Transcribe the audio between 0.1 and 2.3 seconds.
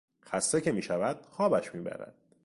خسته که میشود خوابش میبرد.